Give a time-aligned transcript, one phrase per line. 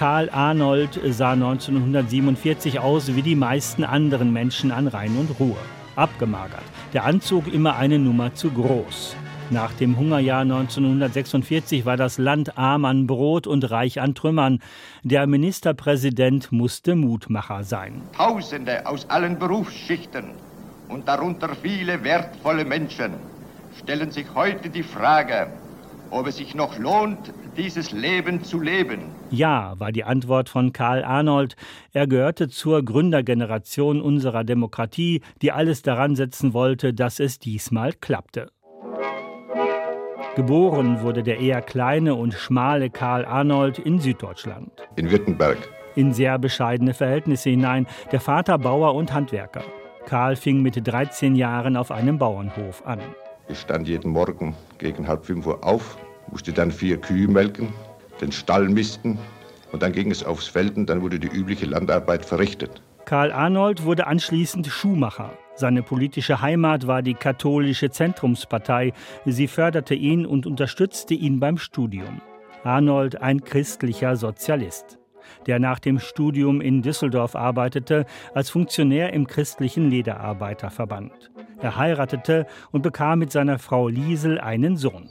[0.00, 5.58] Karl Arnold sah 1947 aus wie die meisten anderen Menschen an Rhein und Ruhr.
[5.94, 6.62] Abgemagert,
[6.94, 9.14] der Anzug immer eine Nummer zu groß.
[9.50, 14.60] Nach dem Hungerjahr 1946 war das Land arm an Brot und reich an Trümmern.
[15.02, 18.00] Der Ministerpräsident musste Mutmacher sein.
[18.16, 20.30] Tausende aus allen Berufsschichten
[20.88, 23.12] und darunter viele wertvolle Menschen
[23.78, 25.48] stellen sich heute die Frage,
[26.10, 29.00] ob es sich noch lohnt, dieses Leben zu leben.
[29.30, 31.56] Ja, war die Antwort von Karl Arnold.
[31.92, 38.50] Er gehörte zur Gründergeneration unserer Demokratie, die alles daran setzen wollte, dass es diesmal klappte.
[40.36, 44.70] Geboren wurde der eher kleine und schmale Karl Arnold in Süddeutschland.
[44.96, 45.58] In Württemberg.
[45.96, 49.64] In sehr bescheidene Verhältnisse hinein, der Vater Bauer und Handwerker.
[50.06, 53.00] Karl fing mit 13 Jahren auf einem Bauernhof an.
[53.48, 55.98] Ich stand jeden Morgen gegen halb fünf Uhr auf,
[56.30, 57.72] musste dann vier Kühe melken,
[58.20, 59.18] den Stall misten
[59.72, 62.82] und dann ging es aufs Feld und dann wurde die übliche Landarbeit verrichtet.
[63.04, 65.30] Karl Arnold wurde anschließend Schuhmacher.
[65.56, 68.92] Seine politische Heimat war die katholische Zentrumspartei.
[69.26, 72.20] Sie förderte ihn und unterstützte ihn beim Studium.
[72.62, 74.98] Arnold ein christlicher Sozialist,
[75.46, 81.30] der nach dem Studium in Düsseldorf arbeitete als Funktionär im christlichen Lederarbeiterverband.
[81.60, 85.10] Er heiratete und bekam mit seiner Frau Liesel einen Sohn.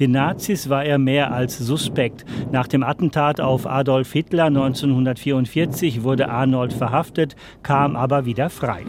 [0.00, 2.24] Den Nazis war er mehr als suspekt.
[2.50, 8.86] Nach dem Attentat auf Adolf Hitler 1944 wurde Arnold verhaftet, kam aber wieder frei.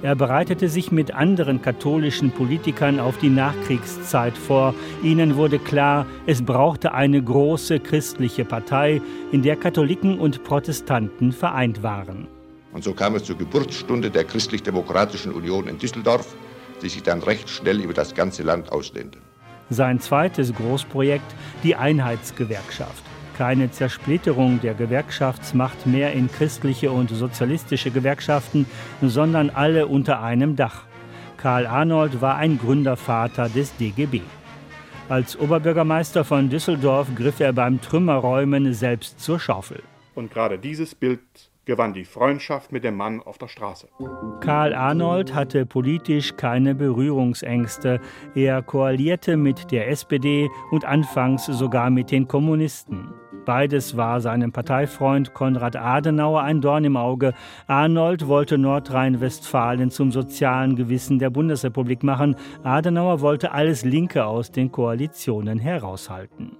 [0.00, 4.74] Er bereitete sich mit anderen katholischen Politikern auf die Nachkriegszeit vor.
[5.02, 9.02] Ihnen wurde klar, es brauchte eine große christliche Partei,
[9.32, 12.26] in der Katholiken und Protestanten vereint waren.
[12.72, 16.34] Und so kam es zur Geburtsstunde der Christlich-Demokratischen Union in Düsseldorf,
[16.80, 19.18] die sich dann recht schnell über das ganze Land ausdehnte.
[19.70, 23.02] Sein zweites Großprojekt, die Einheitsgewerkschaft.
[23.36, 28.66] Keine Zersplitterung der Gewerkschaftsmacht mehr in christliche und sozialistische Gewerkschaften,
[29.00, 30.84] sondern alle unter einem Dach.
[31.36, 34.22] Karl Arnold war ein Gründervater des DGB.
[35.08, 39.82] Als Oberbürgermeister von Düsseldorf griff er beim Trümmerräumen selbst zur Schaufel.
[40.18, 41.20] Und gerade dieses Bild
[41.64, 43.88] gewann die Freundschaft mit dem Mann auf der Straße.
[44.40, 48.00] Karl Arnold hatte politisch keine Berührungsängste.
[48.34, 53.14] Er koalierte mit der SPD und anfangs sogar mit den Kommunisten.
[53.44, 57.32] Beides war seinem Parteifreund Konrad Adenauer ein Dorn im Auge.
[57.68, 62.34] Arnold wollte Nordrhein-Westfalen zum sozialen Gewissen der Bundesrepublik machen.
[62.64, 66.56] Adenauer wollte alles Linke aus den Koalitionen heraushalten.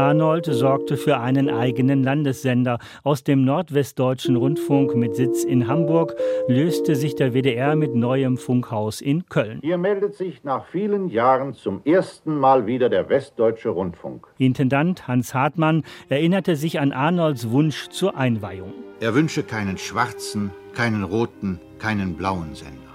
[0.00, 2.78] Arnold sorgte für einen eigenen Landessender.
[3.02, 6.14] Aus dem Nordwestdeutschen Rundfunk mit Sitz in Hamburg
[6.48, 9.60] löste sich der WDR mit neuem Funkhaus in Köln.
[9.62, 14.26] Hier meldet sich nach vielen Jahren zum ersten Mal wieder der Westdeutsche Rundfunk.
[14.38, 18.72] Intendant Hans Hartmann erinnerte sich an Arnolds Wunsch zur Einweihung.
[19.00, 22.89] Er wünsche keinen schwarzen, keinen roten, keinen blauen Sender.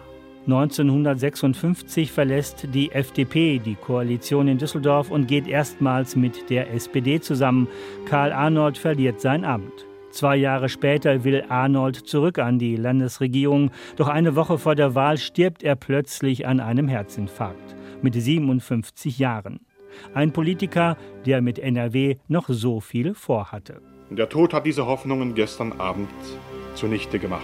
[0.46, 7.68] 1956 verlässt die FDP die Koalition in Düsseldorf und geht erstmals mit der SPD zusammen.
[8.06, 9.86] Karl Arnold verliert sein Amt.
[10.12, 15.18] Zwei Jahre später will Arnold zurück an die Landesregierung, doch eine Woche vor der Wahl
[15.18, 19.60] stirbt er plötzlich an einem Herzinfarkt mit 57 Jahren.
[20.14, 20.96] Ein Politiker,
[21.26, 23.82] der mit NRW noch so viel vorhatte.
[24.12, 26.10] Der Tod hat diese Hoffnungen gestern Abend
[26.76, 27.44] zunichte gemacht.